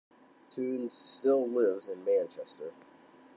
Tunes 0.49 0.95
still 0.95 1.47
lives 1.47 1.87
in 1.87 2.03
Manchester. 2.03 2.71